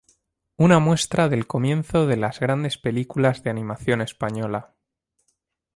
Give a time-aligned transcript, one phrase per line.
[0.57, 4.73] Una muestra del comienzo de las grandes películas de animación española.